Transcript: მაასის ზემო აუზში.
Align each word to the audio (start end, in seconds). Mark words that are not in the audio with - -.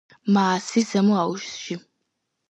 მაასის 0.35 0.87
ზემო 0.93 1.19
აუზში. 1.23 1.77